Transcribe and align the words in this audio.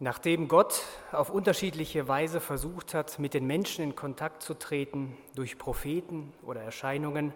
Nachdem 0.00 0.46
Gott 0.46 0.84
auf 1.10 1.28
unterschiedliche 1.28 2.06
Weise 2.06 2.40
versucht 2.40 2.94
hat, 2.94 3.18
mit 3.18 3.34
den 3.34 3.46
Menschen 3.48 3.82
in 3.82 3.96
Kontakt 3.96 4.44
zu 4.44 4.54
treten, 4.54 5.16
durch 5.34 5.58
Propheten 5.58 6.32
oder 6.42 6.62
Erscheinungen, 6.62 7.32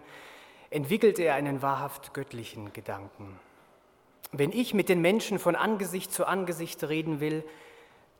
entwickelt 0.69 1.19
er 1.19 1.35
einen 1.35 1.61
wahrhaft 1.61 2.13
göttlichen 2.13 2.71
Gedanken. 2.71 3.37
Wenn 4.31 4.53
ich 4.53 4.73
mit 4.73 4.87
den 4.87 5.01
Menschen 5.01 5.39
von 5.39 5.57
Angesicht 5.57 6.13
zu 6.13 6.25
Angesicht 6.25 6.81
reden 6.85 7.19
will, 7.19 7.43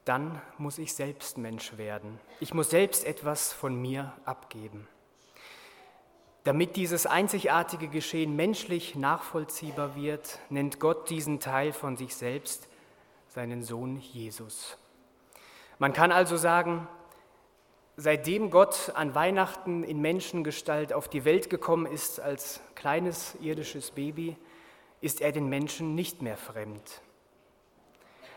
dann 0.03 0.41
muss 0.57 0.77
ich 0.77 0.93
selbst 0.93 1.37
Mensch 1.37 1.77
werden. 1.77 2.19
Ich 2.41 2.53
muss 2.53 2.69
selbst 2.69 3.05
etwas 3.05 3.53
von 3.53 3.81
mir 3.81 4.11
abgeben. 4.25 4.89
Damit 6.43 6.75
dieses 6.75 7.05
einzigartige 7.05 7.87
Geschehen 7.87 8.35
menschlich 8.35 8.95
nachvollziehbar 8.95 9.95
wird, 9.95 10.39
nennt 10.49 10.81
Gott 10.81 11.09
diesen 11.09 11.39
Teil 11.39 11.71
von 11.71 11.95
sich 11.95 12.13
selbst 12.13 12.67
seinen 13.33 13.63
Sohn 13.63 13.97
Jesus. 13.97 14.77
Man 15.79 15.91
kann 15.91 16.11
also 16.11 16.37
sagen, 16.37 16.87
seitdem 17.97 18.51
Gott 18.51 18.91
an 18.93 19.15
Weihnachten 19.15 19.83
in 19.83 20.01
Menschengestalt 20.01 20.93
auf 20.93 21.07
die 21.07 21.25
Welt 21.25 21.49
gekommen 21.49 21.87
ist 21.87 22.19
als 22.19 22.61
kleines 22.75 23.35
irdisches 23.41 23.89
Baby, 23.89 24.37
ist 25.01 25.19
er 25.19 25.31
den 25.31 25.49
Menschen 25.49 25.95
nicht 25.95 26.21
mehr 26.21 26.37
fremd. 26.37 27.01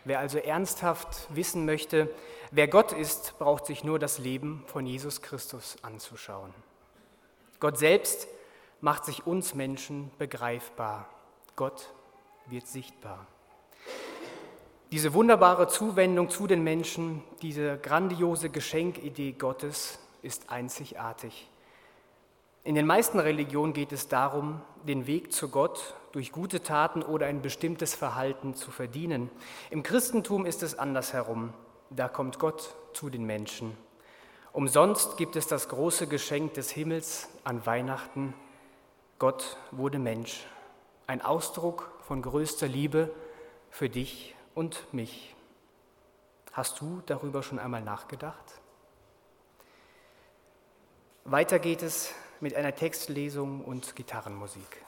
Wer 0.06 0.18
also 0.18 0.38
ernsthaft 0.38 1.28
wissen 1.28 1.66
möchte, 1.66 2.09
wer 2.51 2.66
Gott 2.66 2.92
ist, 2.92 3.38
braucht 3.38 3.66
sich 3.66 3.84
nur 3.84 3.98
das 3.98 4.18
Leben 4.18 4.65
von 4.66 4.87
Jesus 4.87 5.20
Christus 5.20 5.76
anzuschauen. 5.82 6.54
Gott 7.60 7.76
selbst 7.76 8.28
macht 8.80 9.04
sich 9.04 9.26
uns 9.26 9.54
Menschen 9.54 10.10
begreifbar. 10.16 11.06
Gott 11.54 11.92
wird 12.46 12.66
sichtbar. 12.66 13.26
Diese 14.96 15.12
wunderbare 15.12 15.68
Zuwendung 15.68 16.30
zu 16.30 16.46
den 16.46 16.64
Menschen, 16.64 17.23
diese 17.42 17.77
grandiose 17.77 18.48
Geschenkidee 18.48 19.32
Gottes 19.32 19.98
ist 20.23 20.48
einzigartig. 20.48 21.51
In 22.65 22.74
den 22.76 22.87
meisten 22.87 23.21
Religionen 23.21 23.74
geht 23.74 23.93
es 23.93 24.09
darum, 24.09 24.62
den 24.88 25.06
Weg 25.06 25.34
zu 25.34 25.51
Gott 25.51 25.95
durch 26.12 26.32
gute 26.32 26.62
Taten 26.62 27.02
oder 27.02 27.26
ein 27.26 27.43
bestimmtes 27.43 27.95
Verhalten 27.95 28.54
zu 28.54 28.71
verdienen. 28.71 29.29
Im 29.68 29.82
Christentum 29.82 30.46
ist 30.46 30.62
es 30.62 30.79
andersherum. 30.79 31.52
Da 31.90 32.09
kommt 32.09 32.38
Gott 32.38 32.74
zu 32.95 33.10
den 33.10 33.26
Menschen. 33.26 33.76
Umsonst 34.54 35.18
gibt 35.18 35.37
es 35.37 35.46
das 35.46 35.68
große 35.68 36.06
Geschenk 36.06 36.54
des 36.54 36.71
Himmels 36.71 37.28
an 37.45 37.66
Weihnachten. 37.66 38.32
Gott 39.18 39.59
wurde 39.73 39.99
Mensch. 39.99 40.46
Ein 41.06 41.21
Ausdruck 41.21 41.90
von 42.09 42.23
größter 42.23 42.66
Liebe 42.66 43.10
für 43.68 43.90
dich 43.90 44.32
und 44.57 44.93
mich. 44.93 45.37
Hast 46.52 46.80
du 46.80 47.02
darüber 47.04 47.43
schon 47.43 47.59
einmal 47.59 47.82
nachgedacht? 47.82 48.60
Weiter 51.24 51.59
geht 51.59 51.82
es 51.82 52.15
mit 52.40 52.54
einer 52.54 52.74
Textlesung 52.74 53.62
und 53.62 53.95
Gitarrenmusik. 53.95 54.85